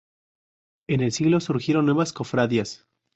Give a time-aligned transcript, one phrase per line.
[0.89, 2.87] En el siglo surgieron nuevas cofradías.